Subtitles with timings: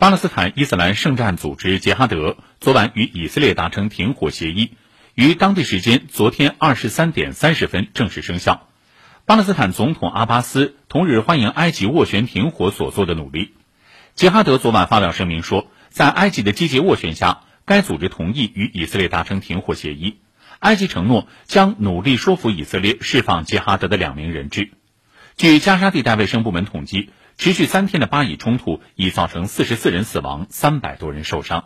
[0.00, 4.70] 巴勒斯坦伊斯兰圣战组织杰哈德昨晚与以色列达成停火协议，
[5.14, 8.66] 于当地时间昨天二十三点三十分正式生效。
[9.26, 13.52] 巴勒斯坦总统阿巴斯同日欢迎埃及斡旋停火所做的努力。
[14.14, 20.20] 杰哈德昨晚发表声明说，在埃及的积极斡旋下，该组织同意与以色列达成停火协议。
[20.60, 24.70] 埃及承诺将努力说服以色列释放杰哈德的两名人质。
[25.40, 31.58] 据加沙地带卫生部门统计，持续三天的巴以冲突已造成四十四人死亡，三百多人受伤。